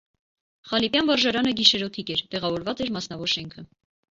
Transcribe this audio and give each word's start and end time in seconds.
Խալիպեան 0.69 1.11
վարժարանը 1.11 1.53
գիշերօրթիկ 1.61 2.09
էր, 2.17 2.25
տեղաւորուած 2.33 2.85
էր 2.87 2.93
մասնաւոր 2.97 3.35
շենքը։ 3.37 3.69